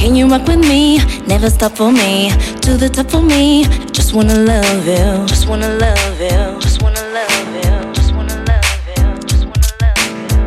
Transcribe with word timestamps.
Can 0.00 0.16
you 0.16 0.26
rock 0.28 0.46
with 0.48 0.60
me? 0.60 0.96
Never 1.26 1.50
stop 1.50 1.72
for 1.76 1.92
me. 1.92 2.30
To 2.62 2.78
the 2.78 2.88
top 2.88 3.10
for 3.10 3.20
me. 3.20 3.64
Just 3.92 4.14
wanna 4.14 4.34
love 4.34 4.86
you. 4.86 5.26
Just 5.26 5.46
wanna 5.46 5.68
love 5.76 6.18
you. 6.18 6.58
Just 6.58 6.80
wanna 6.80 7.02
love 7.12 7.54
you. 7.54 7.92
Just 7.92 8.14
wanna 8.14 8.34
love 8.48 8.64
you. 8.96 9.04
Just 9.28 9.44
wanna 9.44 9.68
love 9.82 10.00
you. 10.24 10.40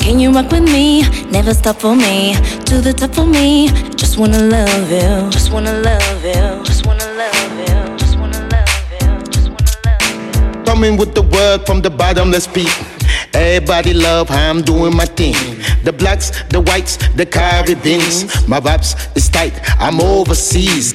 Can 0.00 0.20
you 0.20 0.32
rock 0.32 0.50
with 0.52 0.64
me? 0.64 1.08
Never 1.30 1.54
stop 1.54 1.80
for 1.80 1.96
me. 1.96 2.34
To 2.66 2.82
the 2.82 2.92
top 2.92 3.14
for 3.14 3.24
me. 3.24 3.68
Just 3.96 4.18
wanna 4.18 4.38
love 4.38 4.90
you. 4.90 5.30
Just 5.30 5.50
wanna 5.50 5.80
love 5.80 6.22
you. 6.22 6.62
Just 6.62 6.84
wanna 6.84 7.08
love 7.16 7.58
you. 7.58 7.96
Just 7.96 8.18
wanna 8.18 8.38
love 8.52 8.92
you. 9.00 9.08
Just 9.32 9.48
wanna 9.48 9.72
love 9.86 10.56
you. 10.58 10.64
Coming 10.66 10.98
with 10.98 11.14
the 11.14 11.22
word 11.22 11.64
from 11.64 11.80
the 11.80 11.88
bottomless 11.88 12.46
pit. 12.46 12.93
Everybody 13.34 13.94
love 13.94 14.28
how 14.28 14.50
I'm 14.50 14.62
doing 14.62 14.96
my 14.96 15.06
thing. 15.06 15.34
The 15.82 15.92
blacks, 15.92 16.30
the 16.50 16.60
whites, 16.60 16.98
the 17.16 17.26
Caribbeans. 17.26 18.46
My 18.46 18.60
raps 18.60 18.94
is 19.16 19.28
tight, 19.28 19.58
I'm 19.80 20.00
overseas. 20.00 20.94